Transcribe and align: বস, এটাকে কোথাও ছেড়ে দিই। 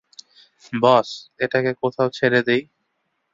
বস, 0.73 1.09
এটাকে 1.39 1.71
কোথাও 1.81 2.07
ছেড়ে 2.09 2.39
দিই। 2.47 2.61